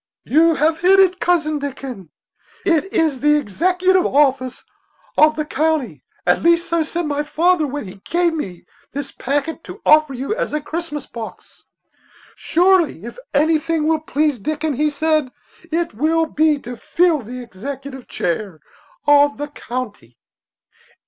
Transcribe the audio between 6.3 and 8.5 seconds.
least so said my father when he gave